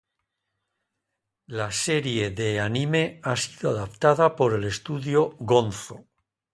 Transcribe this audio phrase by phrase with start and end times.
[1.59, 6.05] La serie de Anime ha sido adaptada por el estudio Gonzo.